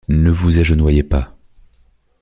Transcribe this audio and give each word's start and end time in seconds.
Ne 0.07 0.31
vous 0.31 0.57
agenoillez 0.57 1.03
pas. 1.03 1.37